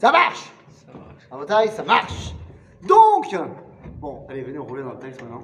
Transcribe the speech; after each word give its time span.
Ça 0.00 0.10
marche 0.12 0.50
Ça 0.86 0.92
marche. 0.94 1.28
Avantage, 1.30 1.68
ça 1.68 1.82
marche. 1.82 2.34
Donc, 2.88 3.36
bon, 4.00 4.26
allez, 4.30 4.40
venez, 4.40 4.58
on 4.58 4.64
roule 4.64 4.82
dans 4.82 4.92
le 4.92 4.98
texte 4.98 5.20
maintenant. 5.22 5.42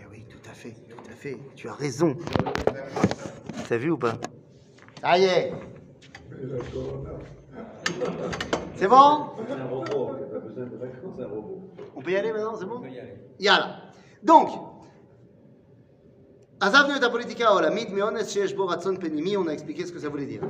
Eh 0.00 0.06
oui, 0.08 0.24
tout 0.30 0.38
à 0.48 0.52
fait, 0.54 0.70
tout 0.70 1.10
à 1.10 1.14
fait. 1.16 1.36
Tu 1.56 1.68
as 1.68 1.72
raison. 1.72 2.14
T'as 3.68 3.78
vu 3.78 3.90
ou 3.90 3.98
pas? 3.98 4.14
Ça 5.00 5.18
y 5.18 5.24
est. 5.24 5.52
C'est 8.76 8.86
bon? 8.86 9.30
On 11.96 12.00
peut 12.00 12.12
y 12.12 12.16
aller 12.16 12.32
maintenant, 12.32 12.54
c'est 12.54 12.66
bon? 12.66 12.76
On 12.76 12.80
peut 12.80 12.90
y 12.90 13.00
aller. 13.00 13.16
Yala. 13.40 13.90
Donc, 14.22 14.50
on 19.36 19.46
a 19.48 19.52
expliqué 19.52 19.86
ce 19.86 19.92
que 19.92 19.98
ça 19.98 20.08
voulait 20.08 20.26
dire. 20.26 20.40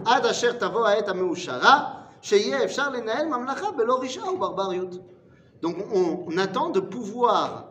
Donc 5.63 5.77
on, 5.93 6.39
attend 6.39 6.71
de 6.71 6.81
pouvoir 6.81 7.69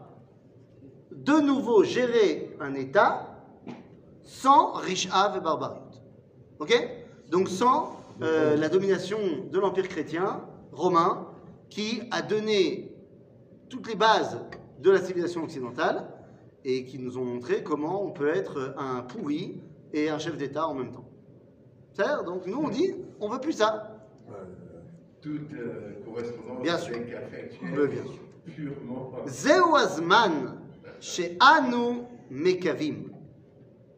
de 1.11 1.33
nouveau 1.33 1.83
gérer 1.83 2.55
un 2.59 2.73
État 2.73 3.27
sans 4.23 4.73
rishav 4.73 5.38
et 5.38 5.39
barbarut. 5.39 5.79
Ok? 6.59 6.73
Donc 7.29 7.49
sans 7.49 7.99
euh, 8.21 8.55
la 8.57 8.69
domination 8.69 9.19
de 9.52 9.59
l'Empire 9.59 9.88
chrétien 9.88 10.41
romain 10.71 11.27
qui 11.69 12.02
a 12.11 12.21
donné 12.21 12.91
toutes 13.69 13.88
les 13.88 13.95
bases 13.95 14.39
de 14.79 14.91
la 14.91 15.02
civilisation 15.02 15.43
occidentale 15.43 16.07
et 16.66 16.85
qui 16.85 16.98
nous 16.99 17.17
ont 17.17 17.26
montré 17.26 17.63
comment 17.63 18.03
on 18.03 18.12
peut 18.12 18.30
être 18.30 18.76
un 18.77 19.02
pourri 19.02 19.62
et 19.94 20.09
un 20.09 20.17
chef 20.17 20.38
d'État 20.38 20.67
en 20.67 20.73
même 20.73 20.91
temps. 20.91 21.09
C'est-à-dire, 21.91 22.23
donc 22.23 22.45
nous 22.48 22.58
on 22.58 22.70
dit, 22.70 22.95
on 23.20 23.30
veut 23.30 23.39
plus 23.39 23.53
ça. 23.53 23.98
Euh, 24.30 24.34
toute 25.22 25.53
euh, 25.53 26.02
correspondance 26.05 26.61
bien 26.61 26.78
sûr. 26.78 26.95
Oui, 26.97 27.88
bien 27.88 28.03
sûr. 28.03 29.28
Zewazman, 29.28 30.58
chez 31.00 31.38
Anu 31.39 32.02
Mekavim. 32.30 33.03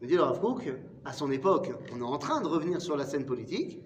Me 0.02 0.08
dit 0.08 0.16
le 0.16 0.22
Rav 0.22 0.40
Kook, 0.40 0.72
à 1.06 1.14
son 1.14 1.32
époque, 1.32 1.72
on 1.94 2.00
est 2.00 2.04
en 2.04 2.18
train 2.18 2.42
de 2.42 2.48
revenir 2.48 2.82
sur 2.82 2.98
la 2.98 3.06
scène 3.06 3.26
politique. 3.26 3.82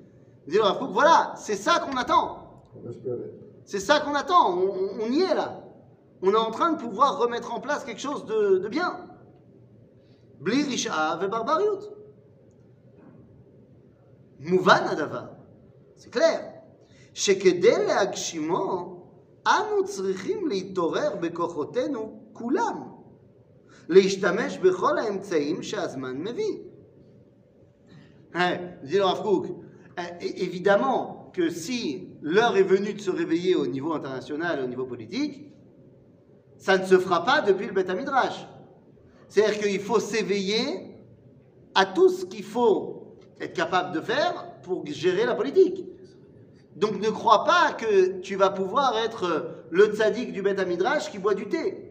Me 0.48 0.52
dit 0.52 0.58
le 0.58 0.64
Rav 0.64 0.80
Kook, 0.80 0.92
voilà, 0.92 1.34
c'est 1.38 1.56
ça 1.56 1.80
qu'on 1.80 1.96
attend. 1.98 2.64
C'est 3.64 3.80
ça 3.80 4.00
qu'on 4.00 4.16
attend, 4.16 4.58
on 4.58 5.12
y 5.12 5.22
est 5.22 5.36
là 5.36 5.69
On 6.23 6.31
est 6.33 6.37
en 6.37 6.51
train 6.51 6.73
de 6.73 6.79
pouvoir 6.81 7.19
remettre 7.19 7.53
en 7.53 7.61
place 7.61 7.85
quelque 7.85 8.01
chose 8.01 8.25
de, 8.27 8.59
de 8.59 8.69
bien. 8.69 9.09
Bli 10.41 10.63
risha 10.63 11.17
ve 11.21 11.27
barbariout. 11.29 11.83
Mouvan 14.41 14.87
הדבר. 14.89 15.27
C'est 15.97 16.11
clair. 16.11 16.41
שכדי 17.15 17.87
להגשימו, 17.87 19.03
אנו 19.47 19.85
צריכים 19.85 20.49
להתעורר 20.49 21.17
בכוחותינו 21.21 22.21
כולם. 22.33 22.83
להשתמש 23.89 24.59
בכל 24.59 24.99
האמצעים 24.99 25.63
שהזמן 25.63 26.17
מביא. 26.19 26.59
Hein, 28.35 28.59
dit 28.83 28.99
le 28.99 29.05
Rav 29.05 29.23
Kook, 29.23 29.47
euh, 29.47 30.03
é- 30.21 30.43
évidemment 30.43 31.31
que 31.33 31.51
si 31.51 32.09
l'heure 32.21 32.57
est 32.57 32.65
venue 32.65 32.95
de 32.95 33.01
se 33.01 33.11
réveiller 33.11 33.55
au 33.55 33.67
niveau 33.67 33.93
international, 33.93 34.61
au 34.65 34.67
niveau 34.67 34.87
politique, 34.87 35.53
ça 36.60 36.78
ne 36.78 36.86
se 36.86 37.00
fera 37.00 37.24
pas 37.24 37.42
depuis 37.42 37.66
le 37.66 37.74
Beth 37.74 37.90
Midrash. 37.90 38.46
C'est-à-dire 39.30 39.60
qu'il 39.60 39.80
faut 39.80 40.00
s'éveiller 40.00 40.94
à 41.74 41.86
tout 41.86 42.10
ce 42.10 42.26
qu'il 42.26 42.44
faut 42.44 43.18
être 43.40 43.54
capable 43.54 43.96
de 43.96 44.02
faire 44.02 44.46
pour 44.64 44.86
gérer 44.86 45.26
la 45.26 45.36
politique. 45.36 45.86
Donc 46.76 47.00
ne 47.02 47.10
crois 47.10 47.46
pas 47.46 47.72
que 47.74 48.20
tu 48.20 48.36
vas 48.36 48.50
pouvoir 48.50 48.98
être 48.98 49.56
le 49.72 49.86
tzaddik 49.86 50.34
du 50.34 50.42
Beth 50.42 50.66
Midrash 50.68 51.10
qui 51.10 51.18
boit 51.18 51.34
du 51.34 51.48
thé. 51.48 51.86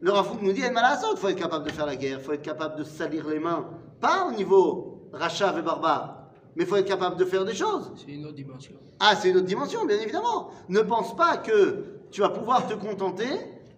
Le 0.00 0.10
Rafouk 0.10 0.42
nous 0.42 0.52
dit, 0.52 0.62
il 0.62 1.16
faut 1.16 1.28
être 1.28 1.38
capable 1.38 1.64
de 1.64 1.70
faire 1.70 1.86
la 1.86 1.94
guerre, 1.94 2.18
il 2.18 2.24
faut 2.24 2.32
être 2.32 2.42
capable 2.42 2.76
de 2.76 2.82
salir 2.82 3.28
les 3.28 3.38
mains, 3.38 3.68
pas 4.00 4.26
au 4.26 4.32
niveau 4.32 5.08
rachat 5.12 5.56
et 5.56 5.62
barbare, 5.62 6.26
mais 6.56 6.64
il 6.64 6.68
faut 6.68 6.74
être 6.74 6.88
capable 6.88 7.16
de 7.16 7.24
faire 7.24 7.44
des 7.44 7.54
choses. 7.54 7.92
C'est 7.94 8.10
une 8.10 8.26
autre 8.26 8.34
dimension. 8.34 8.74
Ah, 8.98 9.14
c'est 9.14 9.30
une 9.30 9.36
autre 9.36 9.46
dimension, 9.46 9.84
bien 9.86 10.00
évidemment. 10.00 10.50
Ne 10.68 10.80
pense 10.80 11.14
pas 11.14 11.36
que 11.36 12.01
tu 12.12 12.20
vas 12.20 12.28
pouvoir 12.28 12.68
te 12.68 12.74
contenter 12.74 13.30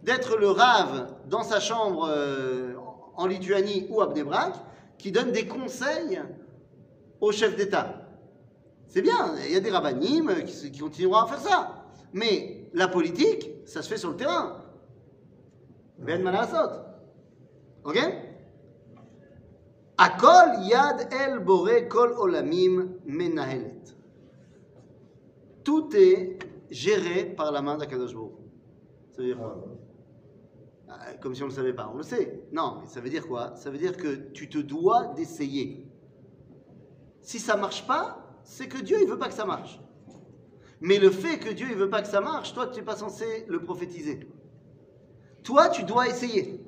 d'être 0.03 0.37
le 0.37 0.51
rave 0.51 1.09
dans 1.29 1.45
sa 1.45 1.61
chambre 1.61 2.09
euh, 2.11 2.75
en 3.17 3.27
Lituanie 3.27 3.87
ou 3.89 4.03
à 4.03 4.09
Bnebrak 4.09 4.55
qui 4.99 5.13
donne 5.13 5.33
des 5.33 5.47
conseils 5.47 6.21
au 7.21 7.33
chef 7.33 7.57
d'État. 7.57 8.09
C'est 8.89 9.03
bien, 9.03 9.35
il 9.47 9.53
y 9.53 9.57
a 9.57 9.61
des 9.61 9.71
rabbinim 9.71 10.45
qui, 10.45 10.71
qui 10.71 10.79
continueront 10.81 11.17
à 11.17 11.27
faire 11.27 11.41
ça. 11.41 11.85
Mais 12.13 12.69
la 12.75 12.89
politique, 12.89 13.51
ça 13.65 13.83
se 13.83 13.89
fait 13.89 13.97
sur 13.97 14.11
le 14.11 14.17
terrain. 14.17 14.61
Ben 15.99 16.23
malasot. 16.23 16.81
Ok? 17.85 17.99
Akol 19.97 20.67
yad 20.67 21.09
el 21.13 21.39
bore 21.39 21.89
kol 21.89 22.15
olamim 22.19 22.99
menahelet. 23.07 23.95
Tout 25.63 25.89
est 25.95 26.39
géré 26.75 27.25
par 27.25 27.53
la 27.53 27.63
main 27.63 27.77
d'Akadosh 27.77 28.15
Baruch. 28.15 28.33
Ça 29.13 29.23
veut 29.23 29.29
dire 29.29 29.39
quoi? 29.39 29.65
Ah, 30.89 31.15
Comme 31.21 31.35
si 31.35 31.43
on 31.43 31.47
ne 31.47 31.51
le 31.51 31.57
savait 31.57 31.73
pas. 31.73 31.91
On 31.93 31.97
le 31.97 32.03
sait. 32.03 32.43
Non, 32.53 32.79
mais 32.81 32.89
ça 32.89 33.01
veut 33.01 33.09
dire 33.09 33.27
quoi? 33.27 33.55
Ça 33.57 33.71
veut 33.71 33.79
dire 33.79 33.97
que 33.97 34.31
tu 34.33 34.49
te 34.49 34.59
dois 34.59 35.15
d'essayer. 35.15 35.87
Si 37.21 37.39
ça 37.39 37.57
marche 37.57 37.87
pas, 37.87 38.41
c'est 38.43 38.69
que 38.69 38.79
Dieu 38.79 38.99
il 39.01 39.09
veut 39.09 39.19
pas 39.19 39.29
que 39.29 39.35
ça 39.35 39.47
marche. 39.47 39.81
Mais 40.81 40.99
le 40.99 41.11
fait 41.11 41.39
que 41.39 41.49
Dieu 41.51 41.69
il 41.71 41.77
veut 41.77 41.89
pas 41.89 42.03
que 42.03 42.09
ça 42.09 42.21
marche, 42.21 42.53
toi 42.53 42.67
tu 42.67 42.81
n'es 42.81 42.85
pas 42.85 42.97
censé 42.97 43.47
le 43.49 43.63
prophétiser. 43.63 44.29
Toi 45.45 45.69
tu 45.69 45.85
dois 45.85 46.09
essayer. 46.09 46.61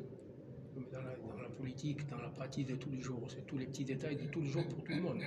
Dans 0.92 1.00
la, 1.02 1.16
dans 1.16 1.42
la 1.42 1.48
politique, 1.66 2.09
dans 2.09 2.19
la 2.19 2.28
pratique 2.28 2.69
de 2.69 2.77
tous 2.77 2.91
les 2.91 3.03
jours, 3.03 3.22
c'est 3.28 3.44
tous 3.44 3.59
les 3.59 3.66
petits 3.66 3.84
détails 3.84 4.15
de 4.15 4.27
tous 4.31 4.41
les 4.41 4.47
jours 4.47 4.62
pour 4.72 4.84
tout 4.84 4.93
le 4.93 5.03
monde. 5.03 5.19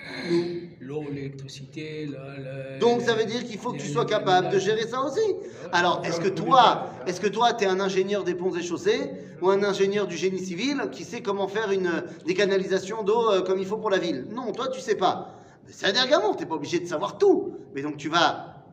L'eau, 0.79 1.03
l'électricité, 1.13 2.05
la- 2.05 2.37
la- 2.39 2.79
Donc 2.79 3.01
ça 3.01 3.13
veut 3.13 3.25
dire 3.25 3.43
qu'il 3.43 3.57
faut 3.57 3.73
que 3.73 3.77
tu 3.79 3.89
sois 3.89 4.05
capable 4.05 4.49
de 4.49 4.57
gérer 4.57 4.87
ça 4.87 5.01
aussi. 5.01 5.19
Alors 5.73 6.01
est-ce 6.05 6.21
que 6.21 6.29
toi, 6.29 6.91
est-ce 7.07 7.19
que 7.19 7.27
toi 7.27 7.51
tu 7.51 7.65
es 7.65 7.67
un 7.67 7.81
ingénieur 7.81 8.23
des 8.23 8.35
ponts 8.35 8.55
et 8.55 8.61
chaussées 8.63 9.11
ou 9.41 9.49
un 9.49 9.61
ingénieur 9.63 10.07
du 10.07 10.15
génie 10.15 10.39
civil 10.39 10.77
qui 10.93 11.03
sait 11.03 11.21
comment 11.21 11.49
faire 11.49 11.71
une, 11.71 12.03
des 12.25 12.33
canalisations 12.33 13.03
d'eau 13.03 13.31
euh, 13.31 13.41
comme 13.41 13.59
il 13.59 13.65
faut 13.65 13.77
pour 13.77 13.89
la 13.89 13.97
ville? 13.97 14.25
Non, 14.31 14.53
toi 14.53 14.69
tu 14.69 14.79
sais 14.79 14.95
pas. 14.95 15.35
C'est 15.69 15.87
un 15.87 15.91
tu 15.91 16.37
t'es 16.37 16.45
pas 16.45 16.55
obligé 16.55 16.79
de 16.79 16.87
savoir 16.87 17.17
tout. 17.17 17.53
Mais 17.75 17.81
donc 17.81 17.97
tu 17.97 18.07
vas 18.07 18.63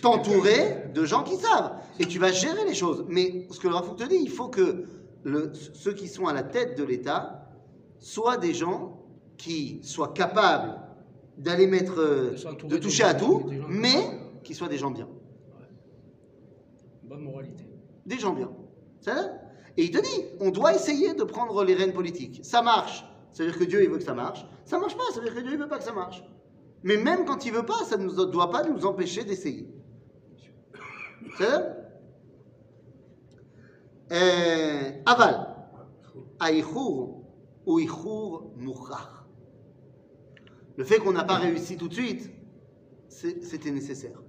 t'entourer 0.00 0.84
de 0.94 1.04
gens 1.04 1.24
qui 1.24 1.34
savent 1.36 1.72
et 1.98 2.06
tu 2.06 2.20
vas 2.20 2.30
gérer 2.30 2.64
les 2.68 2.74
choses. 2.74 3.04
Mais 3.08 3.46
ce 3.50 3.58
que 3.58 3.66
le 3.66 3.74
Rafouk 3.74 3.96
te 3.96 4.04
dit, 4.04 4.20
il 4.22 4.30
faut 4.30 4.48
que 4.48 4.86
le- 5.24 5.52
ceux 5.54 5.92
qui 5.92 6.08
sont 6.08 6.26
à 6.26 6.32
la 6.32 6.42
tête 6.42 6.78
de 6.78 6.84
l'État 6.84 7.50
soient 7.98 8.36
des 8.36 8.54
gens 8.54 9.00
qui 9.36 9.80
soient 9.82 10.12
capables 10.12 10.80
d'aller 11.38 11.66
mettre, 11.66 11.98
euh, 12.00 12.30
De 12.62 12.68
de 12.68 12.76
toucher 12.78 13.02
gens- 13.04 13.08
à 13.08 13.14
tout, 13.14 13.50
mais 13.68 14.20
qui 14.44 14.54
soient 14.54 14.68
des 14.68 14.78
gens 14.78 14.90
bien. 14.90 15.08
Bonne 17.02 17.22
moralité. 17.24 17.64
Des 18.06 18.18
gens 18.18 18.32
bien. 18.32 18.50
Ça 19.00 19.32
Et 19.76 19.84
il 19.84 19.90
te 19.90 19.98
dit, 20.00 20.24
on 20.40 20.50
doit 20.50 20.72
essayer 20.74 21.14
de 21.14 21.24
prendre 21.24 21.64
les 21.64 21.74
rênes 21.74 21.92
politiques. 21.92 22.40
Ça 22.44 22.62
marche, 22.62 23.04
ça 23.32 23.42
veut 23.42 23.50
dire 23.50 23.58
que 23.58 23.64
Dieu 23.64 23.82
il 23.82 23.90
veut 23.90 23.98
que 23.98 24.04
ça 24.04 24.14
marche. 24.14 24.46
Ça 24.64 24.78
marche 24.78 24.96
pas, 24.96 25.02
ça 25.12 25.18
veut 25.20 25.26
dire 25.26 25.34
que 25.34 25.40
Dieu 25.40 25.52
il 25.54 25.58
veut 25.58 25.68
pas 25.68 25.78
que 25.78 25.84
ça 25.84 25.92
marche. 25.92 26.22
Mais 26.84 26.96
même 26.96 27.24
quand 27.24 27.44
il 27.44 27.52
veut 27.52 27.64
pas, 27.66 27.82
ça 27.84 27.96
ne 27.96 28.08
doit 28.26 28.50
pas 28.50 28.62
nous 28.62 28.86
empêcher 28.86 29.24
d'essayer. 29.24 29.68
C'est 31.36 31.44
ça 31.44 31.60
Euh, 31.60 31.83
Aval. 35.05 35.55
Aïchour 36.39 37.23
ou 37.65 37.79
Ichour 37.79 38.51
Mouchach. 38.57 39.25
Le 40.77 40.83
fait 40.83 40.99
qu'on 40.99 41.11
n'a 41.11 41.23
pas 41.23 41.35
réussi 41.35 41.77
tout 41.77 41.87
de 41.89 41.93
suite, 41.93 42.31
c'est- 43.07 43.43
c'était 43.43 43.71
nécessaire. 43.71 44.19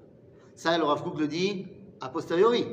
Ça, 0.56 0.76
le 0.76 0.84
Rav 0.84 1.02
Kook 1.02 1.18
le 1.18 1.28
dit 1.28 1.66
a 2.00 2.08
posteriori. 2.08 2.66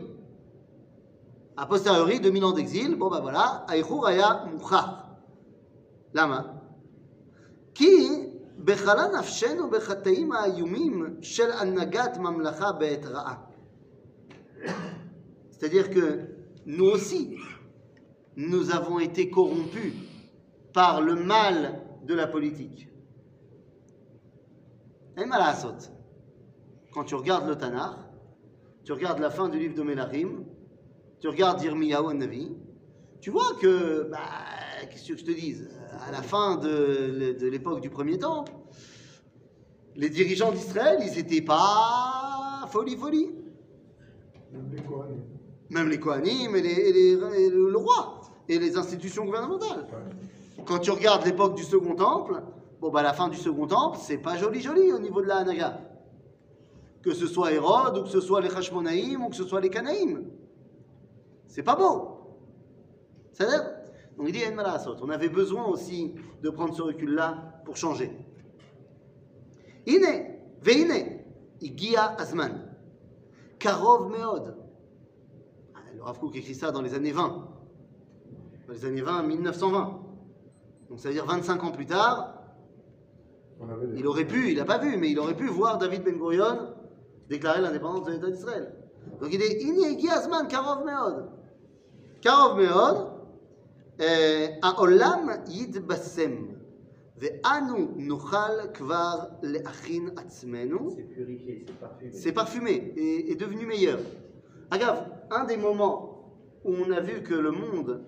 A 1.55 1.65
posteriori, 1.65 2.19
2000 2.19 2.43
ans 2.43 2.51
d'exil, 2.51 2.95
bon 2.95 3.09
ben 3.09 3.19
voilà, 3.21 3.65
Aïchour 3.67 4.05
Aya 4.07 4.45
Mouchach. 4.51 5.05
Lama. 6.13 6.53
כי 7.75 8.07
בחלה 8.63 9.07
נפשנו 9.19 9.69
בחטאים 9.69 10.31
האיומים 10.31 11.17
של 11.21 11.51
הנהגת 11.51 12.17
ממלכה 12.17 12.71
בעת 12.71 13.05
רעה. 13.05 13.35
C'est-à-dire 15.51 15.89
que 15.93 16.27
nous 16.66 16.86
aussi, 16.86 17.36
nous 18.36 18.70
avons 18.70 18.98
été 18.98 19.30
corrompus 19.30 19.94
par 20.72 21.00
le 21.00 21.14
mal 21.14 21.80
de 22.04 22.14
la 22.14 22.26
politique. 22.26 22.88
Et. 25.16 25.22
Quand 26.92 27.04
tu 27.04 27.14
regardes 27.14 27.48
le 27.48 27.56
Tanakh, 27.56 27.96
tu 28.84 28.92
regardes 28.92 29.18
la 29.18 29.30
fin 29.30 29.48
du 29.48 29.58
livre 29.58 29.74
de 29.74 29.82
Melachim, 29.82 30.44
tu 31.20 31.28
regardes 31.28 31.62
Yirmiyahu 31.62 32.14
Navi, 32.14 32.56
tu 33.20 33.30
vois 33.30 33.54
que 33.60 34.08
bah, 34.10 34.18
qu'est-ce 34.90 35.08
que 35.08 35.16
je 35.16 35.24
te 35.24 35.30
dise 35.30 35.70
À 36.06 36.10
la 36.10 36.22
fin 36.22 36.56
de, 36.56 37.36
de 37.38 37.46
l'époque 37.46 37.80
du 37.80 37.90
premier 37.90 38.18
temple, 38.18 38.52
les 39.94 40.08
dirigeants 40.08 40.52
d'Israël, 40.52 40.98
ils 41.00 41.14
n'étaient 41.16 41.42
pas 41.42 42.66
folie, 42.70 42.96
folie. 42.96 43.30
Même 45.72 45.88
les 45.88 45.98
Kohanim. 45.98 46.54
Et, 46.56 46.62
les- 46.62 46.68
et 46.70 46.92
les- 46.92 47.44
et 47.44 47.50
le, 47.50 47.76
roi 47.76 48.20
et 48.48 48.58
les 48.58 48.76
institutions 48.76 49.24
gouvernementales. 49.24 49.86
Quand 50.66 50.78
tu 50.78 50.90
regardes 50.90 51.24
l'époque 51.24 51.54
du 51.56 51.64
Second 51.64 51.94
Temple, 51.94 52.42
bon 52.80 52.90
bah 52.90 53.02
la 53.02 53.12
fin 53.14 53.28
du 53.28 53.36
Second 53.36 53.66
Temple, 53.66 53.98
c'est 54.00 54.18
pas 54.18 54.36
joli 54.36 54.60
joli 54.60 54.92
au 54.92 54.98
niveau 54.98 55.20
de 55.22 55.26
la 55.26 55.38
Hanaga. 55.38 55.80
Que 57.02 57.12
ce 57.14 57.26
soit 57.26 57.52
Hérode, 57.52 57.98
ou 57.98 58.02
que 58.04 58.08
ce 58.08 58.20
soit 58.20 58.40
les 58.40 58.54
Hashmonaïm, 58.54 59.24
ou 59.24 59.28
que 59.30 59.34
ce 59.36 59.44
soit 59.44 59.60
les 59.60 59.70
Canaïm. 59.70 60.24
C'est 61.48 61.64
pas 61.64 61.74
beau. 61.74 62.36
Ça 63.32 63.44
Donc 64.16 64.26
il 64.28 64.32
dit, 64.32 64.42
on 65.02 65.08
avait 65.08 65.28
besoin 65.28 65.64
aussi 65.66 66.14
de 66.42 66.50
prendre 66.50 66.74
ce 66.74 66.82
recul-là 66.82 67.60
pour 67.64 67.76
changer. 67.76 68.12
Ine, 69.86 70.36
veine, 70.60 71.24
igia 71.60 72.14
azman, 72.18 72.70
karov 73.58 74.10
meod. 74.10 74.61
Rav 76.02 76.18
écrit 76.34 76.54
ça 76.54 76.72
dans 76.72 76.82
les 76.82 76.94
années 76.94 77.12
20. 77.12 77.48
Dans 78.66 78.72
les 78.72 78.84
années 78.84 79.02
20, 79.02 79.22
1920. 79.22 80.00
Donc 80.90 80.98
ça 81.00 81.08
veut 81.08 81.14
dire 81.14 81.24
25 81.26 81.62
ans 81.64 81.70
plus 81.70 81.86
tard, 81.86 82.42
il 83.94 84.06
aurait 84.06 84.26
pu, 84.26 84.50
il 84.50 84.56
n'a 84.56 84.64
pas 84.64 84.78
vu, 84.78 84.96
mais 84.96 85.10
il 85.10 85.18
aurait 85.18 85.36
pu 85.36 85.46
voir 85.46 85.78
David 85.78 86.02
Ben 86.02 86.16
Gurion 86.16 86.74
déclarer 87.28 87.60
l'indépendance 87.60 88.06
de 88.06 88.12
l'État 88.12 88.30
d'Israël. 88.30 88.74
Donc 89.20 89.30
il 89.32 89.40
est 89.40 89.62
Inégi 89.62 90.08
Asman, 90.08 90.48
Karov 90.48 90.84
Meod. 90.84 91.28
Karov 92.20 92.58
Meod, 92.58 93.08
euh, 94.00 94.48
Haolam 94.62 95.44
Yidbassem. 95.48 96.48
Ve'anu 97.16 97.88
Nochal 97.98 98.72
Kvar 98.72 99.30
Leachin 99.42 100.10
Atzmenu. 100.16 100.90
C'est 100.96 101.02
purifié, 101.04 101.64
c'est 101.68 101.78
parfumé. 101.78 102.10
C'est 102.12 102.32
parfumé 102.32 102.92
et, 102.96 103.30
et 103.30 103.34
devenu 103.36 103.64
meilleur. 103.64 104.00
Un 105.30 105.44
des 105.44 105.58
moments 105.58 106.32
où 106.64 106.72
on 106.72 106.90
a 106.92 107.00
vu 107.00 107.22
que 107.22 107.34
le 107.34 107.50
monde, 107.50 108.02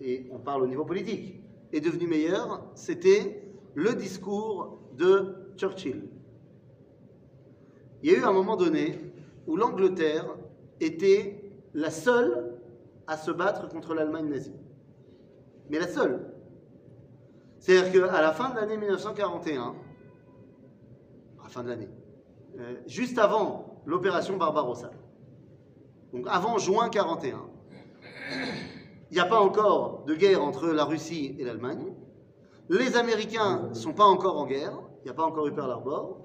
et 0.00 0.28
on 0.30 0.38
parle 0.38 0.62
au 0.62 0.66
niveau 0.66 0.84
politique, 0.84 1.42
est 1.72 1.80
devenu 1.80 2.06
meilleur, 2.06 2.70
c'était 2.74 3.42
le 3.74 3.94
discours 3.94 4.78
de 4.96 5.34
Churchill. 5.56 6.08
Il 8.02 8.12
y 8.12 8.14
a 8.14 8.18
eu 8.18 8.22
un 8.22 8.32
moment 8.32 8.56
donné 8.56 9.12
où 9.48 9.56
l'Angleterre 9.56 10.36
était 10.80 11.52
la 11.74 11.90
seule 11.90 12.56
à 13.08 13.16
se 13.16 13.32
battre 13.32 13.68
contre 13.68 13.94
l'Allemagne 13.94 14.28
nazie. 14.28 14.54
Mais 15.68 15.80
la 15.80 15.88
seule. 15.88 16.32
C'est-à-dire 17.58 18.06
qu'à 18.08 18.22
la 18.22 18.32
fin 18.32 18.50
de 18.50 18.56
l'année 18.56 18.76
1941, 18.76 19.74
à 21.40 21.42
la 21.42 21.48
fin 21.48 21.64
de 21.64 21.68
l'année, 21.68 21.88
euh, 22.58 22.76
juste 22.86 23.18
avant 23.18 23.82
l'opération 23.84 24.36
Barbarossa, 24.36 24.90
donc 26.12 26.26
avant 26.28 26.58
juin 26.58 26.88
41, 26.88 27.40
il 29.10 29.14
n'y 29.14 29.20
a 29.20 29.24
pas 29.26 29.40
encore 29.40 30.04
de 30.06 30.14
guerre 30.14 30.42
entre 30.42 30.68
la 30.68 30.84
Russie 30.84 31.34
et 31.38 31.44
l'Allemagne. 31.44 31.92
Les 32.70 32.96
Américains 32.96 33.68
ne 33.70 33.74
sont 33.74 33.92
pas 33.94 34.04
encore 34.04 34.38
en 34.38 34.46
guerre, 34.46 34.78
il 35.00 35.04
n'y 35.04 35.10
a 35.10 35.14
pas 35.14 35.24
encore 35.24 35.46
eu 35.46 35.52
Pearl 35.52 35.70
Harbor, 35.70 36.18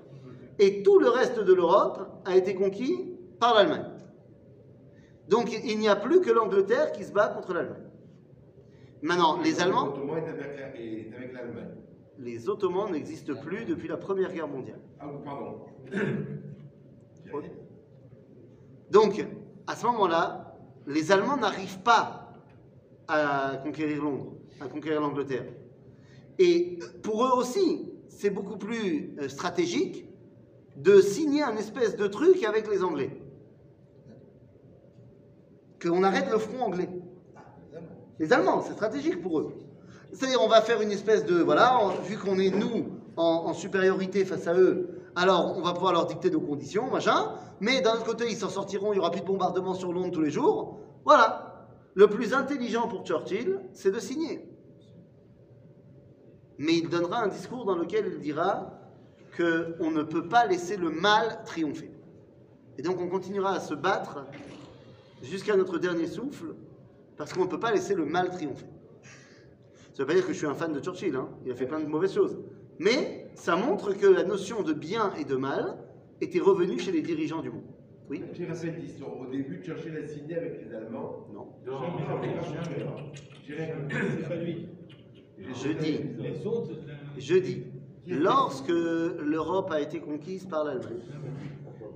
et 0.60 0.84
tout 0.84 1.00
le 1.00 1.10
reste 1.10 1.40
de 1.40 1.54
l'Europe 1.54 2.00
a 2.26 2.36
été 2.36 2.54
conquis 2.56 3.14
par 3.40 3.54
l'Allemagne. 3.56 3.86
Donc 5.30 5.52
il 5.64 5.80
n'y 5.80 5.88
a 5.88 5.96
plus 5.96 6.20
que 6.22 6.32
l'Angleterre 6.32 6.92
qui 6.92 7.04
se 7.04 7.12
bat 7.14 7.28
contre 7.30 7.54
l'Allemagne. 7.54 7.84
Maintenant, 9.02 9.40
les 9.42 9.62
Allemands, 9.62 9.88
Ottoman 9.90 10.18
est 10.18 10.30
avec 10.30 10.58
la- 10.58 10.80
est 10.82 11.14
avec 11.16 11.34
l'Allemagne. 11.34 11.72
les 12.20 12.48
Ottomans 12.50 12.90
n'existent 12.92 13.36
plus 13.36 13.66
depuis 13.66 13.88
la 13.90 13.98
Première 13.98 14.32
Guerre 14.34 14.48
mondiale. 14.48 14.80
Ah, 15.00 15.08
pardon. 15.26 15.60
Donc, 18.92 19.26
à 19.68 19.76
ce 19.76 19.86
moment-là, 19.86 20.58
les 20.88 21.12
Allemands 21.12 21.38
n'arrivent 21.38 21.80
pas 21.80 22.34
à 23.08 23.58
conquérir 23.64 24.04
Londres, 24.04 24.34
à 24.62 24.68
conquérir 24.68 25.02
l'Angleterre. 25.02 25.46
Et 26.40 26.80
pour 27.02 27.26
eux 27.26 27.32
aussi, 27.38 27.90
c'est 28.10 28.30
beaucoup 28.30 28.58
plus 28.58 29.16
euh, 29.20 29.30
stratégique 29.30 30.06
de 30.78 31.02
signer 31.02 31.44
un 31.44 31.56
espèce 31.56 31.96
de 31.96 32.08
truc 32.08 32.44
avec 32.44 32.70
les 32.70 32.84
Anglais. 32.84 33.12
Qu'on 35.82 36.04
arrête 36.04 36.32
le 36.32 36.38
front 36.38 36.62
anglais. 36.62 36.90
Les 38.20 38.32
Allemands, 38.32 38.62
c'est 38.62 38.74
stratégique 38.74 39.22
pour 39.22 39.40
eux. 39.40 39.54
C'est-à-dire, 40.14 40.40
on 40.42 40.48
va 40.48 40.62
faire 40.62 40.82
une 40.82 40.92
espèce 40.92 41.26
de. 41.26 41.36
Voilà, 41.36 41.78
vu 42.08 42.18
qu'on 42.18 42.40
est 42.40 42.52
nous 42.52 42.88
en, 43.18 43.24
en 43.24 43.54
supériorité 43.54 44.26
face 44.26 44.48
à 44.48 44.54
eux, 44.54 45.03
alors 45.16 45.58
on 45.58 45.62
va 45.62 45.74
pouvoir 45.74 45.94
leur 45.94 46.06
dicter 46.06 46.30
nos 46.30 46.42
conditions, 46.42 46.90
machin. 46.90 47.32
Mais 47.60 47.82
d'un 47.82 47.94
autre 47.94 48.06
côté, 48.06 48.26
ils 48.30 48.36
s'en 48.36 48.50
sortiront, 48.50 48.94
il 48.94 48.96
n'y 48.96 49.00
aura 49.00 49.12
plus 49.12 49.22
de 49.22 49.26
bombardements 49.26 49.74
sur 49.74 49.94
Londres 49.94 50.12
tous 50.12 50.22
les 50.22 50.32
jours. 50.32 50.80
Voilà. 51.06 51.68
Le 51.96 52.08
plus 52.08 52.34
intelligent 52.34 52.88
pour 52.88 53.06
Churchill, 53.06 53.60
c'est 53.74 53.92
de 53.92 54.00
signer. 54.00 54.50
Mais 56.58 56.78
il 56.78 56.90
donnera 56.90 57.24
un 57.24 57.28
discours 57.28 57.66
dans 57.66 57.76
lequel 57.76 58.12
il 58.16 58.20
dira 58.20 58.72
qu'on 59.38 59.92
ne 59.92 60.04
peut 60.04 60.28
pas 60.28 60.46
laisser 60.46 60.78
le 60.78 60.90
mal 60.90 61.42
triompher. 61.46 61.92
Et 62.78 62.82
donc 62.82 63.00
on 63.00 63.08
continuera 63.08 63.54
à 63.54 63.60
se 63.60 63.74
battre 63.74 64.26
jusqu'à 65.22 65.56
notre 65.56 65.78
dernier 65.78 66.08
souffle, 66.08 66.56
parce 67.18 67.34
qu'on 67.34 67.44
ne 67.46 67.50
peut 67.50 67.60
pas 67.60 67.72
laisser 67.72 67.96
le 67.96 68.06
mal 68.06 68.30
triompher. 68.30 68.66
Ça 69.94 70.00
ne 70.00 70.04
veut 70.04 70.06
pas 70.08 70.14
dire 70.16 70.26
que 70.26 70.34
je 70.34 70.38
suis 70.40 70.48
un 70.48 70.56
fan 70.56 70.74
de 70.74 70.80
Churchill, 70.80 71.16
hein. 71.16 71.30
il 71.46 71.52
a 71.52 71.56
fait 71.56 71.68
plein 71.68 71.80
de 71.80 71.86
mauvaises 71.86 72.14
choses. 72.14 72.38
Mais 72.80 73.23
ça 73.36 73.56
montre 73.56 73.94
que 73.94 74.08
la 74.08 74.24
notion 74.24 74.64
de 74.64 74.74
bien 74.74 75.14
et 75.20 75.26
de 75.26 75.36
mal 75.36 75.78
était 76.22 76.40
revenue 76.40 76.80
chez 76.80 76.92
les 76.92 77.02
dirigeants 77.02 77.42
du 77.42 77.50
monde. 77.50 77.64
Oui 78.10 78.22
J'ai 78.34 78.46
rappelé 78.46 78.74
l'histoire. 78.82 79.20
Au 79.20 79.26
début, 79.26 79.62
Churchill 79.64 79.98
a 79.98 80.08
signé 80.08 80.36
avec 80.36 80.66
les 80.66 80.76
Allemands. 80.76 81.28
Non. 81.34 81.48
J'ai 83.48 83.56
rien 83.56 83.76
C'est 83.90 84.28
pas 84.28 84.36
lui. 84.36 84.68
Je 85.38 85.70
dis, 85.72 86.00
je 87.18 87.36
dis, 87.36 87.64
lorsque 88.08 88.70
l'Europe 88.70 89.72
a 89.72 89.82
été 89.82 90.00
conquise 90.00 90.46
par 90.46 90.64
l'Allemagne, 90.64 91.02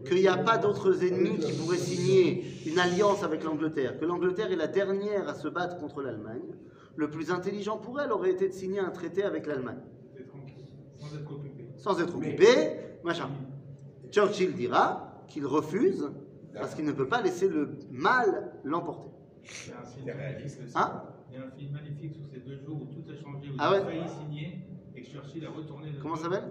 qu'il 0.05 0.17
n'y 0.17 0.27
a 0.27 0.37
pas 0.37 0.57
d'autres 0.57 1.03
ennemis 1.03 1.37
qui 1.37 1.53
pourraient 1.53 1.77
signer 1.77 2.45
une 2.65 2.79
alliance 2.79 3.23
avec 3.23 3.43
l'Angleterre, 3.43 3.99
que 3.99 4.05
l'Angleterre 4.05 4.51
est 4.51 4.57
la 4.57 4.67
dernière 4.67 5.29
à 5.29 5.33
se 5.33 5.47
battre 5.47 5.77
contre 5.77 6.01
l'Allemagne, 6.01 6.41
le 6.95 7.09
plus 7.09 7.31
intelligent 7.31 7.77
pour 7.77 8.01
elle 8.01 8.11
aurait 8.11 8.31
été 8.31 8.47
de 8.47 8.53
signer 8.53 8.79
un 8.79 8.89
traité 8.89 9.23
avec 9.23 9.45
l'Allemagne, 9.45 9.79
sans 10.99 11.15
être 11.15 11.31
occupé. 11.31 11.65
sans 11.77 11.99
être 12.01 12.15
occupé, 12.15 12.45
machin. 13.03 13.29
Churchill 14.11 14.53
dira 14.53 15.23
qu'il 15.27 15.45
refuse 15.45 16.09
parce 16.53 16.73
qu'il 16.75 16.85
ne 16.85 16.91
peut 16.91 17.07
pas 17.07 17.21
laisser 17.21 17.47
le 17.49 17.77
mal 17.91 18.51
l'emporter. 18.63 19.09
Il 19.43 19.69
y 19.69 19.73
a 19.73 19.79
un 19.79 19.85
film 19.85 20.05
réaliste. 20.17 20.61
Hein 20.75 21.03
Il 21.31 21.37
y 21.37 21.41
a 21.41 21.45
un 21.45 21.51
film 21.51 21.71
magnifique 21.73 22.15
sur 22.15 22.25
ces 22.27 22.39
deux 22.39 22.57
jours 22.65 22.81
où 22.81 22.85
tout 22.85 23.03
a 23.09 23.15
changé, 23.15 23.49
où 23.49 23.55
Ah 23.59 23.69
il 23.71 23.75
a 23.75 23.79
ouais 23.79 23.85
failli 23.85 24.09
signer 24.09 24.59
et 24.95 25.01
que 25.01 25.07
Churchill 25.07 25.45
a 25.45 25.49
retourné. 25.51 25.91
le 25.91 26.01
Comment 26.01 26.15
ça 26.15 26.23
s'appelle 26.23 26.43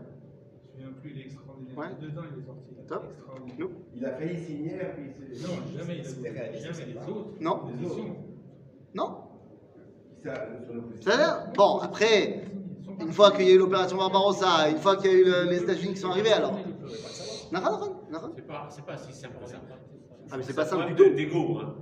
Je 0.78 0.82
ne 0.82 0.88
me 0.88 0.92
souviens 0.92 1.00
plus, 1.02 1.11
il 1.12 1.20
est 1.20 1.25
extraordinaire. 1.25 1.76
Ouais. 1.78 1.87
Dedans, 2.00 2.23
il 2.32 2.42
est 2.42 2.47
sorti. 2.47 2.75
là. 2.76 2.82
Top. 2.87 3.04
Extraordinaire. 3.11 3.68
Il 3.94 4.04
a 4.06 4.12
failli 4.12 4.44
signer, 4.44 4.78
puis 4.94 5.11
c'est. 5.35 5.47
Non, 5.49 5.54
jamais 5.76 5.99
il 5.99 6.06
a 6.06 6.11
voulu. 6.11 6.59
Jamais 6.61 6.85
les 6.87 6.97
autres. 7.11 7.28
Non. 7.40 7.62
Les 7.80 7.87
autres. 7.87 8.04
Non. 8.94 9.16
Ça 11.00 11.12
a 11.12 11.16
l'air 11.16 11.52
Bon, 11.54 11.78
après, 11.78 12.42
une 13.00 13.12
fois 13.12 13.30
qu'il 13.32 13.46
y 13.46 13.50
a 13.50 13.54
eu 13.54 13.58
l'opération 13.58 13.96
Barbarossa, 13.96 14.68
une 14.70 14.78
fois 14.78 14.96
qu'il 14.96 15.10
y 15.10 15.14
a 15.14 15.16
eu 15.18 15.24
le- 15.24 15.50
les 15.50 15.62
États-Unis 15.62 15.94
qui 15.94 16.00
sont 16.00 16.10
arrivés, 16.10 16.32
alors. 16.32 16.58
C'est 18.34 18.46
pas, 18.46 18.68
pas 18.86 18.96
si 18.98 19.12
simple 19.12 19.36
que 19.42 19.48
ça. 19.48 19.60
Ah, 20.30 20.36
mais 20.36 20.42
c'est 20.42 20.54
pas 20.54 20.64
simple 20.64 20.86
du 20.88 20.94
tout. 20.94 21.10
d'ego. 21.14 21.58
Hein. 21.60 21.74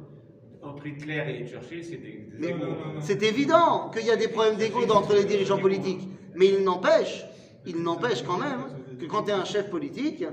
Entre 0.62 0.87
Hitler 0.87 1.23
et 1.40 1.47
Churchill, 1.47 1.85
c'est 1.85 1.97
des, 1.97 2.28
des 2.38 2.49
égos. 2.49 2.64
c'est 3.00 3.23
évident 3.23 3.90
qu'il 3.90 4.06
y 4.06 4.11
a 4.11 4.16
des 4.16 4.28
problèmes 4.28 4.56
d'ego 4.56 4.80
entre 4.92 5.14
les 5.14 5.25
dirigeants 5.25 5.59
politiques. 5.59 6.09
Mais 6.35 6.47
il 6.49 6.64
n'empêche, 6.64 7.25
il 7.66 7.83
n'empêche 7.83 8.23
quand 8.25 8.38
même 8.38 8.61
que 8.99 9.06
quand 9.06 9.25
tu 9.25 9.30
es 9.30 9.35
un 9.35 9.44
chef 9.44 9.71
politique, 9.71 10.25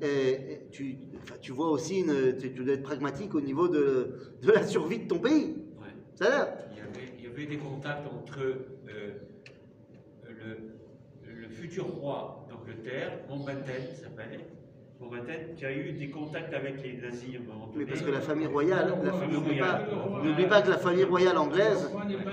eh, 0.00 0.60
tu, 0.70 0.98
enfin, 1.22 1.34
tu 1.40 1.52
vois 1.52 1.70
aussi, 1.70 2.00
une, 2.00 2.36
tu, 2.38 2.52
tu 2.52 2.64
dois 2.64 2.74
être 2.74 2.82
pragmatique 2.82 3.34
au 3.34 3.40
niveau 3.40 3.68
de, 3.68 4.34
de 4.42 4.52
la 4.52 4.64
survie 4.66 4.98
de 5.00 5.08
ton 5.08 5.18
pays. 5.18 5.56
Ouais. 5.80 5.86
Ça 6.14 6.56
Il, 6.72 6.78
y 6.78 6.80
avait, 6.80 7.12
il 7.18 7.24
y 7.24 7.26
avait 7.28 7.46
des 7.46 7.58
contacts 7.58 8.06
entre 8.06 8.38
le, 11.26 11.32
le 11.42 11.48
futur 11.48 11.86
roi 11.86 12.46
d'Angleterre, 12.50 13.18
Mountbatten 13.28 13.82
s'appelle, 13.94 14.40
Mountbatten, 15.00 15.54
qui 15.56 15.64
a 15.64 15.72
eu 15.72 15.92
des 15.92 16.10
contacts 16.10 16.52
avec 16.52 16.82
les 16.82 16.94
nazis 17.00 17.36
à 17.36 17.38
un 17.38 17.46
moment 17.54 17.66
donné. 17.68 17.84
Mais 17.84 17.86
parce 17.86 18.02
que 18.02 18.10
la 18.10 18.20
famille 18.20 18.46
royale, 18.46 18.94
la- 19.04 19.12
famille 19.12 19.34
n'oublie 19.36 19.58
pas, 19.58 19.78
royale. 19.86 20.26
n'oublie 20.28 20.46
pas 20.46 20.62
que 20.62 20.70
la 20.70 20.78
famille 20.78 21.04
royale 21.04 21.38
anglaise, 21.38 21.90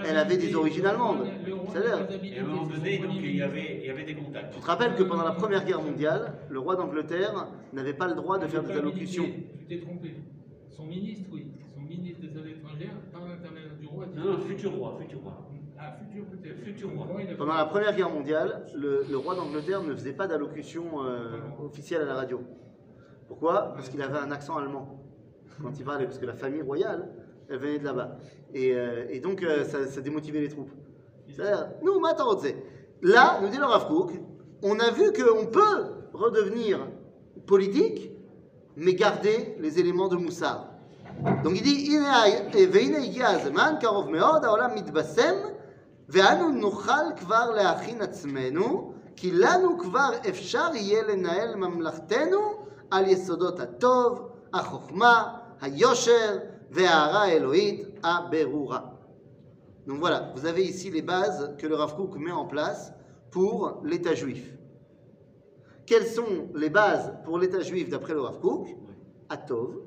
elle 0.08 0.18
avait 0.18 0.38
des 0.38 0.56
origines 0.56 0.86
allemandes. 0.86 1.28
Ça 1.74 1.80
a 1.80 1.82
l'air 1.82 2.08
Et 2.24 2.40
à 2.40 2.42
un 2.42 2.46
moment 2.48 2.66
donné, 2.68 2.98
donc, 2.98 3.12
il 3.22 3.36
y 3.36 3.42
avait, 3.42 3.80
il 3.82 3.86
y 3.86 3.90
avait 3.90 4.04
des 4.04 4.16
contacts. 4.16 4.54
Tu 4.56 4.60
te 4.60 4.66
rappelles 4.66 4.96
que 4.96 5.04
pendant 5.04 5.24
la 5.26 5.32
Première 5.34 5.64
Guerre 5.66 5.82
mondiale, 5.82 6.34
le 6.50 6.60
roi 6.60 6.76
d'Angleterre 6.76 7.48
n'avait 7.74 7.94
pas 7.94 8.08
le 8.08 8.16
droit 8.16 8.40
de 8.40 8.48
faire 8.48 8.64
des 8.64 8.72
allocutions. 8.74 9.26
Tu 9.26 9.66
t'es 9.68 9.80
trompé. 9.86 10.16
Son 10.76 10.86
ministre, 10.86 11.30
oui. 11.34 11.46
Son 11.76 11.82
ministre 11.82 12.22
des 12.22 12.30
Affaires 12.30 12.48
étrangères, 12.58 12.96
par 13.14 13.22
l'intermédiaire 13.28 13.76
du 13.80 13.86
roi. 13.88 14.06
dit- 14.08 14.18
Non, 14.20 14.26
non, 14.34 14.40
futur 14.40 14.72
roi, 14.74 14.98
futur 15.00 15.20
roi. 15.22 15.45
Pendant 17.38 17.54
la 17.54 17.66
Première 17.66 17.96
Guerre 17.96 18.10
mondiale, 18.10 18.66
le, 18.76 19.18
roi 19.18 19.36
d'Angleterre 19.36 19.84
ne 19.84 19.94
faisait 19.94 20.14
pas 20.14 20.28
d'allocution 20.28 21.04
euh, 21.04 21.38
officielle 21.64 22.02
à 22.02 22.06
la 22.06 22.16
radio. 22.16 22.42
Pourquoi? 23.28 23.74
Parce 23.76 23.90
qu'il 23.90 24.02
avait 24.02 24.18
un 24.18 24.32
accent 24.32 24.58
allemand 24.58 25.02
quand 25.62 25.72
il 25.80 25.86
parlait, 25.86 26.06
parce 26.06 26.20
que 26.20 26.26
la 26.26 26.34
famille 26.34 26.62
royale, 26.62 27.08
elle 27.50 27.60
venait 27.60 27.80
de 27.80 27.86
là-bas. 27.86 28.18
Et, 28.54 28.74
euh, 28.76 29.20
donc, 29.22 29.42
euh, 29.44 29.64
ça, 29.64 30.02
démotivait 30.02 30.42
les 30.42 30.50
troupes. 30.50 30.72
Nous, 31.82 32.00
Matarotse. 32.00 32.54
Là, 33.02 33.40
nous 33.42 33.50
dit 33.50 33.58
le 33.58 33.66
Rav 33.66 33.88
on 34.64 34.80
a 34.80 34.92
vu 34.92 35.12
qu'on 35.12 35.46
peut 35.46 35.86
redevenir 36.14 36.88
politique, 37.46 38.12
mais 38.76 38.94
garder 38.94 39.56
les 39.60 39.80
éléments 39.80 40.08
de 40.08 40.16
Moussard. 40.16 40.72
Donc 41.44 41.54
il 41.56 41.62
dit, 41.62 41.92
הנה, 46.15 46.25
והנה 46.25 46.45
הגיע 46.45 46.45
הזמן, 46.45 46.51
קרוב 46.51 46.51
מאוד, 46.51 46.51
העולם 46.51 46.51
מתבשם, 46.51 46.51
ואנו 46.51 46.51
נוכל 46.51 47.17
כבר 47.17 47.51
להכין 47.51 48.03
עצמנו, 48.03 48.93
כי 49.17 49.33
לנו 49.33 49.79
כבר 49.79 50.11
אפשר 50.29 50.69
יהיה 50.75 51.03
לנהל 51.03 51.57
ממלכתנו 51.57 52.39
על 52.91 53.07
יסודות 53.07 53.61
הטוב, 53.61 54.29
החוכמה, 54.53 55.39
היושר 55.61 56.39
וההערה 56.71 57.23
האלוהית 57.23 57.99
הברורה. 58.05 58.81
Donc 59.87 59.99
voilà, 59.99 60.33
vous 60.37 60.47
avez 60.47 60.65
ici 60.65 60.91
les 60.91 61.03
bases 61.03 61.55
que 61.59 61.67
le 61.67 61.75
Rav 61.75 61.97
Kook 61.97 62.17
met 62.17 62.31
en 62.31 62.45
place 62.45 62.93
pour 63.31 63.81
l'État 63.83 64.15
juif. 64.15 64.57
Quelles 65.87 66.07
sont 66.07 66.49
les 66.55 66.71
bases 66.71 67.15
pour 67.25 67.39
l'État 67.39 67.61
juif 67.61 67.89
d'après 67.89 68.13
le 68.13 68.21
Rav 68.21 68.39
Kook 68.41 68.69
Atov. 69.29 69.81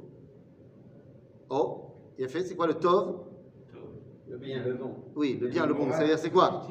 Oh, 1.50 1.94
il 2.18 2.26
a 2.26 2.28
fait, 2.28 2.44
c'est 2.44 2.56
quoi 2.56 2.68
le 2.68 2.74
Tov 2.74 3.27
Le 4.31 4.37
bien, 4.37 4.63
le 4.63 4.75
bon. 4.75 4.95
Oui, 5.17 5.39
le 5.41 5.49
bien, 5.49 5.67
le 5.67 5.75
bon. 5.75 5.91
Ça 5.91 6.01
veut 6.01 6.07
dire 6.07 6.19
c'est 6.19 6.31
quoi 6.31 6.67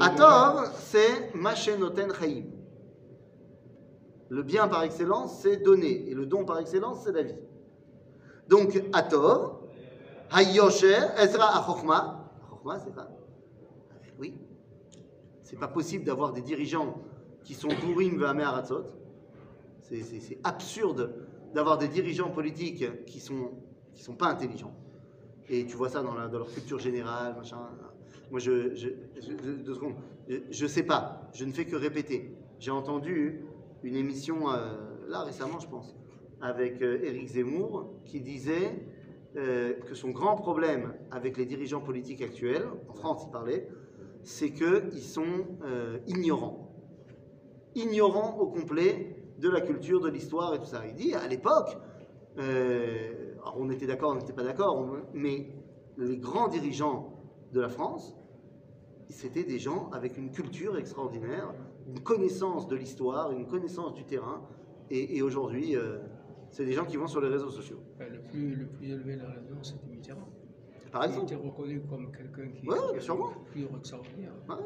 Atov, 0.00 0.70
c'est 0.78 1.34
Mashenoten 1.34 2.12
Chaim. 2.14 2.44
Le 4.28 4.42
bien 4.42 4.68
par 4.68 4.82
excellence, 4.82 5.40
c'est 5.40 5.56
donner. 5.58 6.08
Et 6.10 6.14
le 6.14 6.26
don 6.26 6.44
par 6.44 6.58
excellence, 6.58 7.02
c'est 7.04 7.12
la 7.12 7.22
vie. 7.22 7.34
Donc, 8.48 8.82
Atov, 8.92 9.56
Hayosher, 10.30 10.98
Ezra 11.18 11.58
Achokma. 11.58 12.30
Achokma, 12.46 12.78
c'est 12.78 12.92
ça 12.92 13.08
Oui. 14.18 14.34
C'est 15.42 15.58
pas 15.58 15.68
possible 15.68 16.04
d'avoir 16.04 16.32
des 16.32 16.42
dirigeants 16.42 17.02
qui 17.42 17.54
sont 17.54 17.68
Purim 17.68 18.18
Vame 18.18 18.40
Aratzot. 18.40 18.84
C'est- 19.80 20.38
absurde 20.44 21.14
d'avoir 21.54 21.78
des 21.78 21.88
dirigeants 21.88 22.28
politiques 22.30 23.06
qui 23.06 23.20
sont, 23.20 23.52
qui 23.94 24.02
sont 24.02 24.14
pas 24.14 24.26
intelligents. 24.26 24.74
Et 25.50 25.64
tu 25.66 25.76
vois 25.76 25.88
ça 25.88 26.02
dans, 26.02 26.14
leur 26.14 26.52
culture 26.52 26.78
générale, 26.78 27.34
machin. 27.36 27.58
Moi, 28.30 28.40
je, 28.40 28.68
deux- 28.68 29.74
secondes. 29.74 29.94
Je, 30.28 30.36
je 30.50 30.66
sais 30.66 30.82
pas, 30.82 31.30
je 31.32 31.44
ne 31.44 31.52
fais 31.52 31.64
que 31.64 31.76
répéter. 31.76 32.36
J'ai 32.58 32.70
entendu 32.70 33.44
une 33.82 33.96
émission, 33.96 34.50
euh, 34.50 34.74
là 35.08 35.22
récemment, 35.22 35.58
je 35.58 35.68
pense, 35.68 35.96
avec 36.40 36.82
euh, 36.82 37.02
Éric 37.02 37.28
Zemmour, 37.28 37.94
qui 38.04 38.20
disait 38.20 38.86
euh, 39.36 39.74
que 39.74 39.94
son 39.94 40.10
grand 40.10 40.36
problème 40.36 40.94
avec 41.10 41.36
les 41.36 41.46
dirigeants 41.46 41.80
politiques 41.80 42.22
actuels, 42.22 42.66
en 42.88 42.94
France 42.94 43.22
il 43.26 43.30
parlait, 43.30 43.68
c'est 44.22 44.50
qu'ils 44.52 45.02
sont 45.02 45.46
euh, 45.64 45.98
ignorants. 46.06 46.74
Ignorants 47.74 48.38
au 48.38 48.48
complet 48.48 49.16
de 49.38 49.48
la 49.48 49.60
culture, 49.60 50.00
de 50.00 50.08
l'histoire 50.08 50.54
et 50.54 50.58
tout 50.58 50.66
ça. 50.66 50.82
Il 50.86 50.94
dit, 50.94 51.14
à 51.14 51.26
l'époque, 51.28 51.78
alors 53.42 53.56
on 53.58 53.70
était 53.70 53.86
d'accord, 53.86 54.12
on 54.12 54.16
n'était 54.16 54.32
pas 54.32 54.44
d'accord, 54.44 54.86
mais 55.14 55.46
les 55.96 56.16
grands 56.18 56.48
dirigeants 56.48 57.12
de 57.52 57.60
la 57.60 57.68
France, 57.68 58.14
c'était 59.08 59.44
des 59.44 59.58
gens 59.58 59.88
avec 59.92 60.16
une 60.18 60.30
culture 60.30 60.76
extraordinaire, 60.76 61.54
une 61.86 62.00
connaissance 62.00 62.68
de 62.68 62.76
l'histoire, 62.76 63.30
une 63.32 63.46
connaissance 63.46 63.94
du 63.94 64.04
terrain. 64.04 64.42
Et, 64.90 65.16
et 65.16 65.22
aujourd'hui, 65.22 65.76
euh, 65.76 65.98
c'est 66.50 66.64
des 66.64 66.72
gens 66.72 66.84
qui 66.84 66.96
vont 66.96 67.06
sur 67.06 67.20
les 67.20 67.28
réseaux 67.28 67.50
sociaux. 67.50 67.78
Ben, 67.98 68.12
le, 68.12 68.20
plus, 68.20 68.54
le 68.54 68.66
plus 68.66 68.90
élevé 68.90 69.16
de 69.16 69.22
la 69.22 69.28
région, 69.30 69.56
c'était 69.62 69.86
Mitterrand. 69.86 70.28
Par 70.92 71.04
Il 71.04 71.08
exemple. 71.10 71.32
était 71.32 71.42
reconnu 71.42 71.82
comme 71.88 72.10
quelqu'un 72.12 72.48
qui 72.48 72.66
Ouais, 72.66 72.74
bien 72.78 72.88
avait 72.90 73.00
sûrement. 73.00 73.30
une 73.30 73.44
culture 73.52 73.76
extraordinaire. 73.78 74.32
Ouais. 74.48 74.56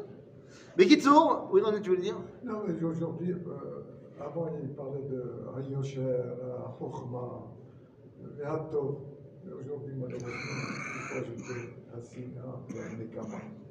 Mais 0.77 0.85
Kitsour, 0.85 1.49
oui, 1.51 1.61
non, 1.61 1.71
tu 1.81 1.89
veux 1.89 1.95
le 1.97 2.01
dire? 2.01 2.17
Non, 2.43 2.61
mais 2.67 2.81
aujourd'hui, 2.83 3.31
euh, 3.31 3.83
avant, 4.21 4.47
il 4.61 4.69
parlait 4.73 5.01
de 5.09 5.45
Hayosher, 5.57 5.99
euh, 6.01 6.57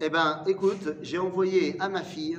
Eh 0.00 0.10
ben, 0.10 0.44
écoute, 0.46 0.96
j'ai 1.02 1.18
envoyé 1.18 1.80
à 1.80 1.88
ma 1.88 2.02
fille 2.02 2.38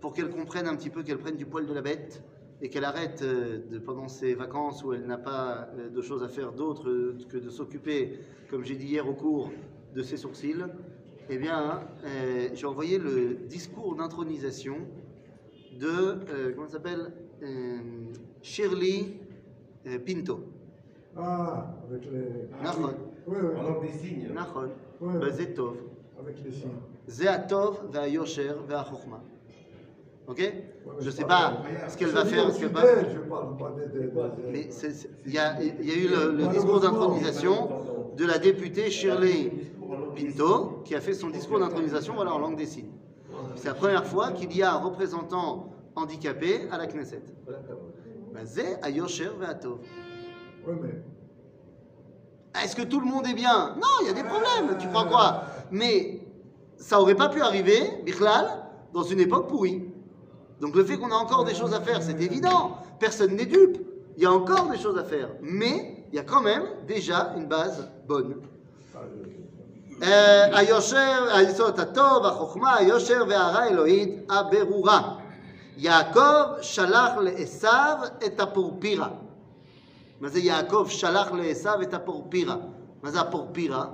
pour 0.00 0.12
qu'elle 0.12 0.30
comprenne 0.30 0.66
un 0.66 0.76
petit 0.76 0.90
peu, 0.90 1.02
qu'elle 1.02 1.18
prenne 1.18 1.36
du 1.36 1.46
poil 1.46 1.66
de 1.66 1.72
la 1.72 1.82
bête 1.82 2.22
et 2.62 2.68
qu'elle 2.68 2.84
arrête 2.84 3.22
euh, 3.22 3.58
de, 3.70 3.78
pendant 3.78 4.08
ses 4.08 4.34
vacances 4.34 4.84
où 4.84 4.92
elle 4.92 5.06
n'a 5.06 5.16
pas 5.16 5.68
euh, 5.78 5.88
de 5.88 6.02
choses 6.02 6.22
à 6.22 6.28
faire 6.28 6.52
d'autre 6.52 6.88
euh, 6.88 7.16
que 7.28 7.38
de 7.38 7.48
s'occuper, 7.48 8.18
comme 8.50 8.64
j'ai 8.64 8.76
dit 8.76 8.86
hier 8.86 9.08
au 9.08 9.14
cours, 9.14 9.50
de 9.94 10.02
ses 10.02 10.16
sourcils. 10.16 10.64
Eh 11.32 11.38
bien, 11.38 11.82
j'ai 12.54 12.66
envoyé 12.66 12.98
le 12.98 13.34
discours 13.48 13.94
d'intronisation 13.94 14.78
de, 15.78 15.86
euh, 15.88 16.52
comment 16.54 16.68
s'appelle 16.68 17.12
Shirley 18.42 19.16
Pinto. 20.04 20.40
Ah, 21.22 21.66
avec 21.88 22.04
les... 22.10 22.48
Nahon. 22.62 22.94
Oui, 23.26 23.36
langue 23.54 23.82
des 23.82 23.92
signes. 23.98 24.28
Nahon. 24.32 24.70
Oui. 25.00 25.14
Ben, 25.20 25.30
Zetov. 25.30 25.76
Avec 26.18 26.36
les 26.44 26.52
signes. 26.52 26.70
Zéatov, 27.06 27.90
va 27.90 28.08
Yosher, 28.08 28.52
va 28.68 28.84
Chokhma. 28.84 29.20
Ok? 30.28 30.38
Ouais, 30.38 30.54
Je 31.00 31.10
sais 31.10 31.24
pas 31.24 31.62
ce 31.88 31.96
qu'elle 31.96 32.10
va 32.10 32.24
faire, 32.24 32.52
ce 32.52 32.66
pas. 32.66 32.84
Mais 34.52 34.68
il 35.26 35.32
y, 35.32 35.38
a 35.38 35.60
eu 35.60 36.08
le, 36.08 36.46
discours 36.52 36.80
d'intronisation 36.80 37.68
de 38.16 38.24
la 38.24 38.38
députée 38.38 38.90
Shirley 38.90 39.50
Pinto 40.14 40.82
qui 40.84 40.94
a 40.94 41.00
fait 41.00 41.14
son 41.14 41.30
discours 41.30 41.58
d'intronisation 41.58 42.14
voilà, 42.14 42.32
en 42.32 42.38
langue 42.38 42.56
des 42.56 42.66
signes. 42.66 42.92
C'est 43.56 43.68
la 43.68 43.74
première 43.74 44.06
fois 44.06 44.30
qu'il 44.30 44.56
y 44.56 44.62
a 44.62 44.72
un 44.72 44.78
représentant 44.78 45.72
handicapé 45.96 46.68
à 46.70 46.78
la 46.78 46.86
Knesset. 46.86 47.22
Yosher, 48.88 49.30
va 49.38 49.54
Tov. 49.54 49.78
Est-ce 52.62 52.76
que 52.76 52.82
tout 52.82 53.00
le 53.00 53.06
monde 53.06 53.26
est 53.26 53.34
bien? 53.34 53.74
Non, 53.76 53.88
il 54.02 54.08
y 54.08 54.10
a 54.10 54.12
des 54.12 54.24
problèmes, 54.24 54.76
tu 54.78 54.88
crois 54.88 55.04
quoi? 55.04 55.42
Mais 55.70 56.20
ça 56.78 57.00
aurait 57.00 57.14
pas 57.14 57.28
pu 57.28 57.40
arriver, 57.40 58.02
Bichlal, 58.04 58.46
dans 58.92 59.02
une 59.02 59.20
époque 59.20 59.48
pourrie. 59.48 59.84
Donc 60.60 60.74
le 60.74 60.84
fait 60.84 60.98
qu'on 60.98 61.10
a 61.10 61.14
encore 61.14 61.44
des 61.44 61.54
choses 61.54 61.72
à 61.72 61.80
faire, 61.80 62.02
c'est 62.02 62.20
évident. 62.20 62.76
Personne 62.98 63.36
n'est 63.36 63.46
dupe. 63.46 63.78
Il 64.16 64.22
y 64.22 64.26
a 64.26 64.32
encore 64.32 64.68
des 64.68 64.78
choses 64.78 64.98
à 64.98 65.04
faire. 65.04 65.28
Mais 65.40 66.04
il 66.12 66.16
y 66.16 66.18
a 66.18 66.24
quand 66.24 66.42
même 66.42 66.64
déjà 66.86 67.32
une 67.36 67.46
base 67.46 67.88
bonne. 68.06 68.36
Euh, 70.02 70.48
Yaakov 75.78 76.62
shalach 76.62 77.16
le 77.20 77.40
Esav 77.40 78.12
et 78.20 78.30
מה 80.19 80.29
זה 80.29 80.39
יעקב 80.39 80.85
שלח 80.89 81.31
לעשו 81.31 81.81
את 81.81 81.93
הפורפירה? 81.93 82.57
מה 83.03 83.11
זה 83.11 83.21
הפורפירה? 83.21 83.85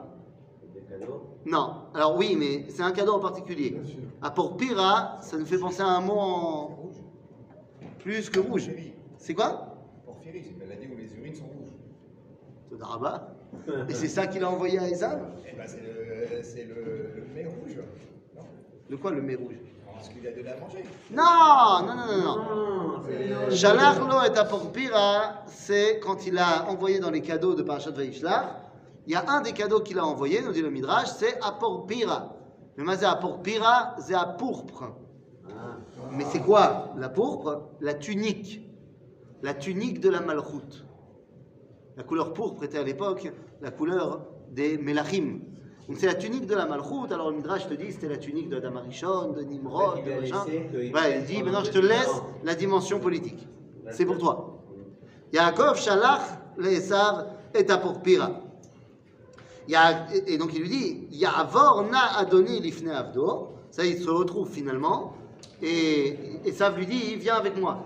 Des 0.74 0.80
cadeaux. 0.94 1.22
Non. 1.46 1.68
Alors 1.96 2.16
oui, 2.18 2.36
mais 2.38 2.66
c'est 2.70 2.84
un 2.84 2.92
cadeau 2.92 3.14
en 3.14 3.20
particulier. 3.20 3.72
Bien 3.72 3.84
sûr. 3.84 4.00
Apporpira, 4.22 5.18
ça 5.22 5.38
nous 5.38 5.46
fait 5.46 5.58
penser 5.58 5.82
à 5.82 5.88
un 5.88 6.02
mot 6.02 6.20
en... 6.20 6.90
Plus 8.00 8.30
que 8.30 8.40
rouge. 8.40 8.70
C'est 9.18 9.34
quoi 9.34 9.76
Porphyrie, 10.06 10.44
c'est 10.44 10.58
maladie 10.64 10.88
où 10.94 10.98
les 10.98 11.12
urines 11.18 11.36
sont 11.36 11.46
rouges. 11.46 11.74
Todaraba. 12.70 13.34
Et 13.90 13.94
c'est 13.94 14.08
ça 14.08 14.28
qu'il 14.28 14.44
a 14.44 14.50
envoyé 14.50 14.80
à 14.80 14.88
Esav 14.90 15.20
Eh 15.48 15.56
ben, 15.58 15.66
c'est 15.68 15.82
le, 15.82 16.44
c'est 16.44 16.64
le, 16.66 16.76
le 17.16 17.24
mets 17.36 17.46
rouge. 17.48 17.78
Non 18.36 18.44
De 18.90 18.96
quoi 18.96 19.12
le 19.12 19.22
mets 19.22 19.36
rouge 19.36 19.56
Parce 19.97 20.09
qu'il 20.11 20.27
a 20.27 20.31
donné 20.31 20.51
à 20.51 20.57
manger. 20.61 20.85
Non, 21.11 21.87
non, 21.87 21.95
non, 21.95 22.07
non, 22.07 22.25
non. 22.25 22.37
Non, 22.37 23.03
c'est. 23.49 23.57
Shalach 23.57 23.99
lo 23.99 24.23
et 24.23 24.39
Aporpira, 24.39 25.45
c'est 25.47 26.01
quand 26.01 26.27
il 26.27 26.39
a 26.39 26.69
envoyé 26.69 27.01
dans 27.01 27.11
les 27.11 27.23
cadeaux 27.23 27.55
de 27.55 27.63
Parashat 27.63 27.93
Vaishlach. 27.93 28.45
Il 29.07 29.13
y 29.13 29.17
a 29.17 29.25
un 29.29 29.41
des 29.41 29.53
cadeaux 29.53 29.81
qu'il 29.81 29.99
a 29.99 30.05
envoyé, 30.05 30.43
nous 30.43 30.53
dit 30.53 30.63
le 30.63 30.71
Midrash, 30.71 31.09
c'est 31.17 31.41
Aporpira. 31.43 32.35
Mais 32.77 32.85
moi, 32.85 32.97
c'est 32.97 33.07
Aporpira, 33.07 33.95
c'est 33.99 34.15
à 34.15 34.27
pourpre. 34.27 34.93
Ah, 35.49 35.77
Mais 36.11 36.25
c'est 36.31 36.41
quoi 36.41 36.93
la 36.97 37.09
pourpre? 37.09 37.71
La 37.81 37.95
tunique. 37.95 38.63
La 39.43 39.55
tunique 39.55 40.01
de 40.01 40.11
la 40.11 40.21
malchoute. 40.21 40.85
La 41.97 42.03
couleur 42.03 42.35
pourpre 42.35 42.65
était 42.65 42.79
à 42.79 42.83
l'époque 42.83 43.33
la 43.63 43.71
couleur 43.71 44.27
des 44.51 44.77
Melachim. 44.77 45.41
Donc 45.89 45.99
c'est 45.99 46.07
la 46.07 46.15
tunique 46.15 46.47
de 46.47 46.55
la 46.55 46.67
malchoute. 46.67 47.13
Alors 47.13 47.31
le 47.31 47.37
Midrash 47.37 47.69
te 47.69 47.75
dit 47.75 47.93
c'était 47.93 48.09
la 48.09 48.17
tunique 48.17 48.49
de 48.49 48.57
Adam 48.57 48.77
Arishon, 48.77 49.33
de 49.33 49.43
Nimrod, 49.43 50.03
de 50.05 50.11
machin. 50.21 50.45
il 51.21 51.25
dit 51.27 51.43
maintenant 51.43 51.65
je 51.65 51.71
te 51.71 51.79
laisse 51.79 52.09
la 52.43 52.55
dimension 52.55 52.99
politique. 52.99 53.47
C'est 53.93 54.05
pour 54.05 54.19
toi. 54.19 54.59
Yaakov 55.33 55.77
Shalach 55.79 56.23
le 56.57 56.69
Esav 56.73 57.27
et 57.55 57.71
Apurpira. 57.71 58.31
Il 59.69 59.73
y 59.73 59.77
a- 59.77 60.07
et 60.27 60.39
donc 60.39 60.51
il 60.55 60.63
lui 60.63 60.69
dit 60.69 61.07
Ya'avor 61.13 61.85
na 61.91 62.17
adoni 62.19 62.61
lifne 62.61 62.89
avdo. 62.91 63.53
Ça, 63.71 63.85
il 63.85 63.99
se 64.03 64.09
retrouve 64.09 64.49
finalement. 64.49 65.13
Et, 65.63 66.17
et 66.45 66.53
Sav 66.53 66.77
lui 66.79 66.87
dit 66.87 67.17
Viens 67.17 67.37
avec 67.37 67.57
moi. 67.59 67.79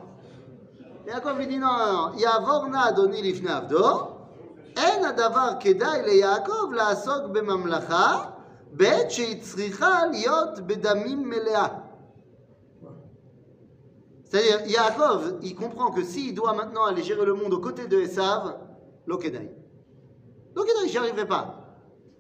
Yaakov 1.06 1.38
lui 1.38 1.46
dit 1.46 1.58
Non, 1.58 1.68
non, 1.68 1.92
non. 2.12 2.18
Ya'avor 2.18 2.68
na 2.68 2.82
adoni 2.82 3.20
lifne 3.22 3.48
avdo. 3.48 4.08
En 4.77 5.03
adavar 5.03 5.59
kedai 5.59 6.01
le 6.05 6.13
Yaakov 6.21 6.73
לעסוק 6.73 7.25
בממלכה, 7.31 8.25
בעת 8.71 9.11
שהיא 9.11 9.41
צריכה 9.41 10.05
להיות 10.11 10.59
בדמים 10.59 11.29
מלאה. 11.29 11.67
C'est-à-dire, 14.25 14.67
Yaakov, 14.67 15.39
il 15.43 15.55
comprend 15.55 15.91
que 15.91 16.03
s'il 16.03 16.33
doit 16.33 16.53
maintenant 16.53 16.83
aller 16.85 17.03
gérer 17.03 17.25
le 17.25 17.35
monde 17.35 17.53
aux 17.53 17.59
côtés 17.61 17.87
de 17.87 17.97
Esav, 17.99 18.57
l'Okedai. 19.05 19.49
L'Okedai, 20.55 20.87
j'y 20.89 20.97
arriverai 20.97 21.27
pas. 21.27 21.61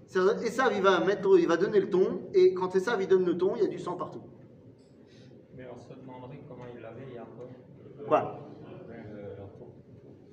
C'est-à-dire, 0.07 0.43
Esav, 0.47 0.71
il 0.73 0.81
va, 0.83 0.99
mettre, 0.99 1.27
il 1.37 1.47
va 1.47 1.57
donner 1.57 1.79
le 1.79 1.89
ton, 1.89 2.21
et 2.33 2.53
quand 2.53 2.73
Esav, 2.75 3.01
il 3.01 3.07
donne 3.07 3.25
le 3.25 3.37
ton, 3.37 3.55
il 3.55 3.63
y 3.63 3.65
a 3.65 3.67
du 3.67 3.79
sang 3.79 3.93
partout. 3.97 4.21
Mais 5.57 5.67
on 5.73 5.77
se 5.77 5.89
demanderait 5.99 6.41
comment 6.47 6.65
il 6.73 6.81
l'avait 6.81 7.11
Yaakov. 7.13 8.07
Quoi 8.07 8.19
Euh, 8.19 9.35
la 9.39 9.43
pauvre- 9.57 9.71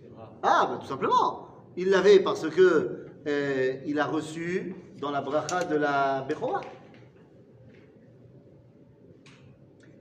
c'est 0.00 0.14
rare. 0.16 0.32
Ah, 0.42 0.66
bah, 0.70 0.78
tout 0.80 0.86
simplement. 0.86 1.45
il 1.77 1.89
l'avait 1.91 2.19
parce 2.19 2.49
que 2.49 3.05
euh, 3.27 3.73
il 3.85 3.99
a 3.99 4.05
reçu 4.05 4.75
dans 4.99 5.11
la 5.11 5.21
bracha 5.21 5.63
de 5.63 5.75
la 5.75 6.25
Bechora. 6.27 6.61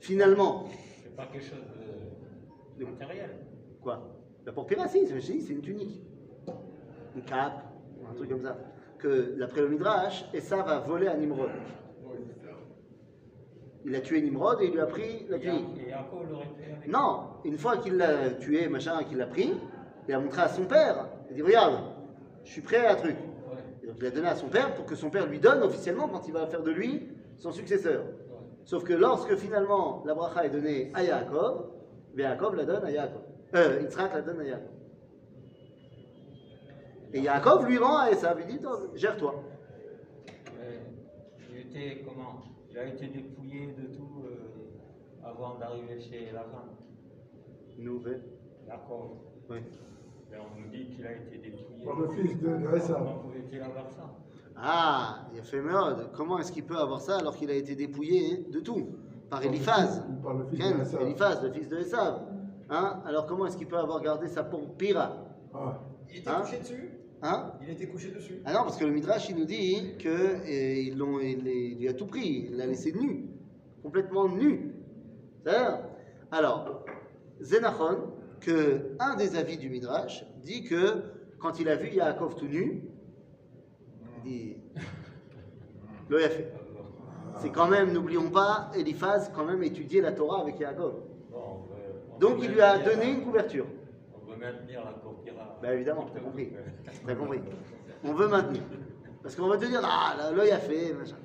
Finalement, 0.00 0.64
C'est 1.02 1.14
pas 1.16 1.26
quelque 1.26 1.44
chose 1.44 1.58
de 2.78 2.84
De- 2.84 2.90
matériel. 2.90 3.30
Quoi 3.82 4.08
La 4.44 4.52
pour 4.52 4.66
Pirassi, 4.66 5.06
c'est 5.06 5.20
c'est 5.20 5.52
une 5.52 5.60
tunique. 5.60 6.02
Une 7.14 7.22
cape, 7.22 7.64
un 8.10 8.14
truc 8.14 8.30
comme 8.30 8.42
ça. 8.42 8.56
Que 8.98 9.36
d'après 9.38 9.60
le 9.62 9.68
Midrash, 9.68 10.24
Esav 10.32 10.68
a 10.68 10.78
volé 10.80 11.08
à 11.08 11.16
Nimrod. 11.16 11.50
Il 13.84 13.94
a 13.94 14.00
tué 14.00 14.20
Nimrod 14.20 14.60
et 14.62 14.66
il 14.66 14.72
lui 14.72 14.80
a 14.80 14.86
pris 14.86 15.26
la 15.28 15.38
tunique. 15.38 15.66
Non, 16.88 17.28
une 17.44 17.58
fois 17.58 17.76
qu'il 17.78 17.96
l'a 17.96 18.30
tué, 18.30 18.68
machin, 18.68 19.02
qu'il 19.04 19.18
l'a 19.18 19.26
pris, 19.26 19.52
il 20.08 20.14
a 20.14 20.18
montré 20.18 20.42
à 20.42 20.48
son 20.48 20.64
père. 20.64 21.08
Il 21.30 21.36
dit 21.36 21.42
Regarde, 21.42 21.82
je 22.44 22.50
suis 22.50 22.60
prêt 22.62 22.84
à 22.86 22.92
un 22.92 22.96
truc. 22.96 23.16
Et 23.82 23.86
donc 23.86 23.96
il 24.00 24.06
a 24.06 24.10
donné 24.10 24.28
à 24.28 24.36
son 24.36 24.48
père 24.48 24.74
pour 24.74 24.86
que 24.86 24.94
son 24.94 25.10
père 25.10 25.26
lui 25.26 25.38
donne 25.38 25.62
officiellement 25.62 26.08
quand 26.08 26.26
il 26.26 26.32
va 26.32 26.46
faire 26.46 26.62
de 26.62 26.70
lui 26.70 27.08
son 27.36 27.52
successeur. 27.52 28.04
Sauf 28.64 28.82
que 28.84 28.92
lorsque 28.92 29.36
finalement 29.36 30.02
la 30.06 30.14
bracha 30.14 30.44
est 30.44 30.50
donnée 30.50 30.90
à 30.94 31.02
Yaakov, 31.02 31.70
bien 32.14 32.30
Yaakov 32.30 32.56
la 32.56 32.64
donne 32.64 32.84
à 32.84 32.90
Yaakov. 32.90 33.22
Euh, 33.54 33.80
Yitzhak 33.82 34.12
la 34.12 34.22
donne 34.22 34.40
à 34.40 34.44
Yaakov. 34.44 34.70
Et 37.12 37.20
Yaakov 37.20 37.66
lui 37.66 37.78
rend 37.78 37.98
à 37.98 38.10
Esav, 38.10 38.38
il 38.40 38.46
dit 38.46 38.60
Toi, 38.60 38.90
Gère-toi. 38.94 39.34
Mais 40.58 40.80
il 41.50 41.58
était 41.58 42.02
comment? 42.04 42.42
Il 42.70 42.78
a 42.78 42.86
été 42.86 43.06
dépouillé 43.06 43.68
de 43.68 43.94
tout 43.94 44.24
euh, 44.24 45.24
avant 45.24 45.54
d'arriver 45.58 46.00
chez 46.00 46.30
la 46.32 46.40
femme. 46.40 46.74
Nouvelle. 47.78 48.22
Yaakov. 48.66 49.10
Oui. 49.48 49.58
Mais 50.36 50.42
on 50.42 50.60
nous 50.60 50.68
dit 50.68 50.86
qu'il 50.94 51.06
a 51.06 51.12
été 51.12 51.38
dépouillé. 51.38 51.84
Par 51.84 51.98
le 51.98 52.08
fils 52.08 52.38
de. 52.38 52.48
Comment 52.92 53.18
pouvait-il 53.18 53.60
avoir 53.60 53.90
ça? 53.90 54.14
Ah, 54.56 55.28
il 55.32 55.40
a 55.40 55.42
fait 55.42 55.60
merde. 55.60 56.10
Comment 56.14 56.38
est-ce 56.38 56.52
qu'il 56.52 56.64
peut 56.64 56.76
avoir 56.76 57.00
ça 57.00 57.18
alors 57.18 57.36
qu'il 57.36 57.50
a 57.50 57.54
été 57.54 57.74
dépouillé 57.74 58.44
de 58.50 58.60
tout? 58.60 58.88
Par 59.30 59.42
Eliphaz. 59.44 60.02
Par 60.22 60.34
le 60.34 60.44
fils 60.46 60.58
Ken, 60.58 60.76
de 60.76 60.82
Esav. 60.82 61.02
Eliphaz, 61.02 61.42
le 61.42 61.52
fils 61.52 61.68
de 61.68 61.76
Esav. 61.78 62.20
Hein 62.70 63.00
Alors 63.06 63.26
comment 63.26 63.46
est-ce 63.46 63.56
qu'il 63.56 63.66
peut 63.68 63.78
avoir 63.78 64.00
gardé 64.02 64.28
ça 64.28 64.44
pour 64.44 64.76
pire 64.76 65.10
Ah. 65.54 65.80
Il 66.10 66.18
était 66.18 66.28
Hein 66.30 66.40
couché 66.42 66.58
dessus? 66.58 66.90
Hein? 67.22 67.52
Il 67.62 67.70
était 67.70 67.86
couché 67.88 68.10
dessus? 68.10 68.40
Ah 68.44 68.52
non, 68.52 68.60
parce 68.60 68.76
que 68.76 68.84
le 68.84 68.92
Midrash, 68.92 69.28
il 69.30 69.36
nous 69.36 69.44
dit 69.46 69.96
que 69.98 70.46
ils 70.48 70.96
l'ont, 70.96 71.18
il, 71.20 71.46
il 71.46 71.78
lui 71.78 71.88
a 71.88 71.94
tout 71.94 72.06
pris, 72.06 72.48
il 72.50 72.56
l'a 72.56 72.66
laissé 72.66 72.92
nu, 72.92 73.30
complètement 73.82 74.28
nu. 74.28 74.74
C'est-à-dire, 75.42 75.78
alors, 76.30 76.84
Zénachon, 77.40 78.12
que 78.40 78.96
un 78.98 79.16
des 79.16 79.36
avis 79.36 79.56
du 79.56 79.68
Midrash 79.68 80.24
dit 80.42 80.64
que 80.64 81.02
quand 81.38 81.60
il 81.60 81.68
a 81.68 81.76
vu 81.76 81.90
Yaakov 81.90 82.36
tout 82.36 82.46
nu, 82.46 82.82
il 84.16 84.30
dit, 84.30 84.56
le 86.08 86.18
fait. 86.18 86.52
C'est 87.38 87.50
quand 87.50 87.68
même, 87.68 87.92
n'oublions 87.92 88.30
pas, 88.30 88.70
Eliphaz 88.74 89.30
quand 89.34 89.44
même 89.44 89.62
étudié 89.62 90.00
la 90.00 90.12
Torah 90.12 90.40
avec 90.40 90.58
Yaakov. 90.58 90.94
Donc 92.18 92.38
il 92.42 92.50
lui 92.50 92.62
a 92.62 92.78
donné 92.78 93.10
une 93.10 93.22
couverture. 93.22 93.66
On 94.14 94.30
veut 94.30 94.38
maintenir 94.38 94.84
la 94.84 94.92
Corpira. 94.92 95.58
Bah 95.62 95.74
évidemment, 95.74 96.08
t'as 96.12 96.20
compris. 96.24 96.52
T'as 97.06 97.14
compris. 97.14 97.40
On 98.04 98.14
veut 98.14 98.28
maintenir. 98.28 98.62
Parce 99.22 99.34
qu'on 99.34 99.48
va 99.48 99.58
te 99.58 99.66
dire, 99.66 99.80
ah, 99.82 100.14
là, 100.16 100.30
l'œil 100.30 100.52
a 100.52 100.58
fait, 100.58 100.94
machin. 100.94 101.16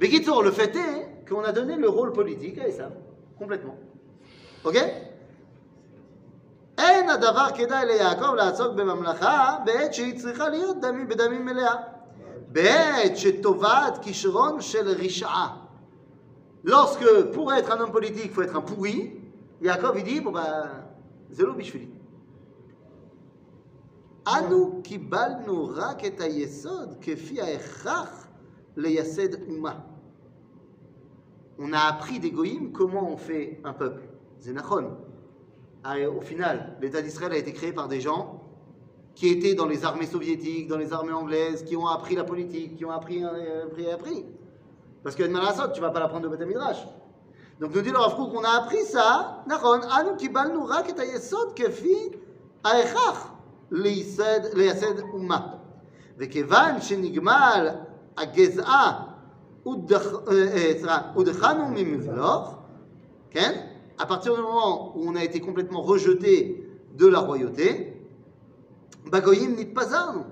Mais 0.00 0.08
le 0.08 0.50
fait 0.50 0.74
est 0.74 1.28
qu'on 1.28 1.42
a 1.42 1.52
donné 1.52 1.76
le 1.76 1.88
rôle 1.88 2.12
politique 2.12 2.58
à 2.58 2.66
Esav. 2.66 2.92
Complètement. 3.38 3.76
Ok? 4.64 4.76
אין 6.79 7.09
הדבר 7.09 7.47
כדאי 7.55 7.85
ליעקב 7.85 8.33
לעסוק 8.33 8.73
בממלכה 8.73 9.57
בעת 9.65 9.93
שהיא 9.93 10.19
צריכה 10.19 10.49
להיות 10.49 10.81
דמים 10.81 11.07
בדמים 11.07 11.45
מלאה. 11.45 11.75
בעת 12.51 13.17
שטובת 13.17 13.97
כישרון 14.01 14.61
של 14.61 14.87
רשעה. 14.87 15.57
Lorsque, 16.65 17.31
pour 17.33 17.53
être 17.53 17.71
un 17.71 17.79
homme 17.79 17.91
politique, 17.91 18.25
il 18.25 18.31
faut 18.31 18.41
être 18.41 18.55
un 18.55 18.61
pourri, 18.61 19.13
Yaakov, 19.61 19.99
il 19.99 20.03
dit, 20.03 20.19
bon 20.19 20.31
ben, 20.31 20.67
זה 21.29 21.45
לא 21.45 21.53
בשבילי. 21.53 21.87
אנו 24.27 24.81
קיבלנו 24.83 25.71
רק 25.75 26.05
את 26.05 26.21
היסוד 26.21 26.95
כפי 27.01 27.41
ההכרח 27.41 28.27
לייסד 28.77 29.49
אומה. 29.49 29.79
On 31.59 31.71
a 31.71 31.87
appris 31.87 32.19
des 32.19 32.31
goïms 32.31 32.71
comment 32.73 33.09
on 33.09 33.17
fait 33.17 33.61
un 33.63 33.71
peuple. 33.71 34.01
C'est 34.41 34.51
Nachon. 34.51 34.97
Ah, 35.83 35.95
Au 36.09 36.21
final, 36.21 36.77
l'État 36.81 37.01
d'Israël 37.01 37.33
a 37.33 37.37
été 37.37 37.53
créé 37.53 37.71
par 37.71 37.87
des 37.87 38.01
gens 38.01 38.41
qui 39.13 39.27
étaient 39.29 39.53
dans 39.53 39.67
les 39.67 39.85
armées 39.85 40.07
soviétiques, 40.07 40.67
dans 40.67 40.77
les 40.77 40.91
armées 40.93 41.13
anglaises, 41.13 41.63
qui 41.63 41.75
ont 41.77 41.87
appris 41.87 42.15
la 42.15 42.23
politique, 42.23 42.75
qui 42.77 42.85
ont 42.85 42.91
appris, 42.91 43.23
euh, 43.23 43.65
appris, 43.65 43.89
appris. 43.91 44.25
Parce 45.03 45.15
que 45.15 45.23
Malasot, 45.23 45.67
tu 45.73 45.81
vas 45.81 45.91
pas 45.91 45.99
l'apprendre 45.99 46.27
de 46.29 46.35
Beth 46.35 46.47
Midrash. 46.47 46.85
Donc 47.59 47.73
nous 47.73 47.81
dit 47.81 47.91
le 47.91 47.97
Rav 47.97 48.15
Kook, 48.15 48.31
on 48.33 48.43
a 48.43 48.49
appris 48.63 48.83
ça, 48.93 49.43
נכון, 49.47 49.79
אנו 49.83 50.17
קיבלנו 50.17 50.65
רק 50.65 50.89
את 50.89 50.99
היסוד 50.99 51.53
כפי 51.55 52.09
ההכרח 52.65 53.31
לייסד, 53.71 54.39
לייסד 54.53 54.99
אומה. 55.13 55.47
וכיוון 56.17 56.81
שנגמל 56.81 57.69
הגזעה 58.17 59.03
הודח- 59.63 60.27
אה, 60.27 60.33
אה, 60.53 60.71
סליחה, 60.79 61.01
הודחנו 61.13 61.67
מממלוך, 61.69 62.55
כן? 63.29 63.67
À 64.00 64.06
partir 64.06 64.34
du 64.34 64.40
moment 64.40 64.96
où 64.96 65.02
on 65.06 65.14
a 65.14 65.22
été 65.22 65.40
complètement 65.40 65.82
rejeté 65.82 66.66
de 66.96 67.06
la 67.06 67.18
royauté, 67.18 67.92
Bagoyim 69.04 69.50
nitpazarnu. 69.56 70.22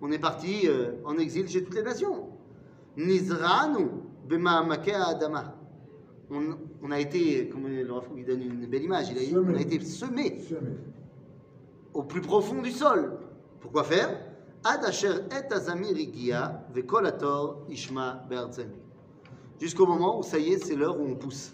On 0.00 0.12
est 0.12 0.20
parti 0.20 0.68
euh, 0.68 0.92
en 1.04 1.18
exil 1.18 1.48
chez 1.48 1.64
toutes 1.64 1.74
les 1.74 1.82
nations. 1.82 2.28
Nizranu 2.96 3.88
adama. 4.30 5.56
On, 6.30 6.56
on 6.80 6.90
a 6.92 7.00
été, 7.00 7.48
comme 7.48 7.66
le 7.66 7.84
donne 8.24 8.40
une 8.40 8.66
belle 8.66 8.84
image, 8.84 9.10
il 9.10 9.18
a 9.18 9.20
dit, 9.20 9.36
on 9.36 9.52
a 9.52 9.60
été 9.60 9.80
semé 9.80 10.38
Semé. 10.38 10.60
au 11.94 12.04
plus 12.04 12.20
profond 12.20 12.62
du 12.62 12.70
sol. 12.70 13.18
Pourquoi 13.60 13.82
faire? 13.82 14.16
Jusqu'au 19.60 19.86
moment 19.86 20.20
où 20.20 20.22
ça 20.22 20.38
y 20.38 20.52
est, 20.52 20.64
c'est 20.64 20.76
l'heure 20.76 21.00
où 21.00 21.04
on 21.04 21.16
pousse, 21.16 21.52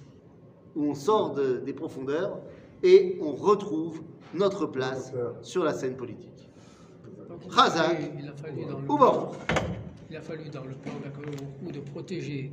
où 0.78 0.84
on 0.90 0.94
sort 0.94 1.34
de- 1.34 1.58
des 1.58 1.72
profondeurs 1.72 2.38
et 2.82 3.18
on 3.20 3.32
retrouve 3.32 4.00
notre 4.34 4.66
place 4.66 5.12
sur 5.42 5.64
la 5.64 5.72
scène 5.74 5.96
politique. 5.96 6.48
Le 7.28 7.34
Ou 7.36 9.34
il 10.10 10.16
a 10.16 10.22
fallu 10.22 10.48
dans 10.50 10.64
le 10.64 10.74
plan 10.74 10.92
Hu 11.66 11.72
de 11.72 11.80
protéger 11.80 12.52